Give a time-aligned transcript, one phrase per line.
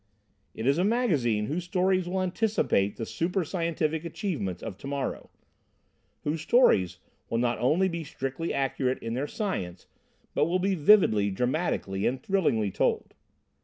[0.55, 5.29] It is a magazine whose stories will anticipate the super scientific achievements of To morrow
[6.23, 6.97] whose stories
[7.29, 9.85] will not only be strictly accurate in their science
[10.33, 13.13] but will be vividly, dramatically and thrillingly told.